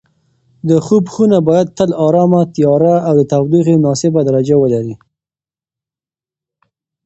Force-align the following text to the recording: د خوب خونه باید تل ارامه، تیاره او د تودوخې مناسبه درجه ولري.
د 0.69 0.71
خوب 0.85 1.03
خونه 1.13 1.37
باید 1.49 1.73
تل 1.77 1.89
ارامه، 2.05 2.41
تیاره 2.55 2.95
او 3.07 3.13
د 3.19 3.21
تودوخې 3.31 3.75
مناسبه 3.77 4.19
درجه 4.27 4.55
ولري. 4.59 4.95